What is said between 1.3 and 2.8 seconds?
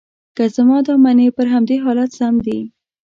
پر همدې حالت سم دي.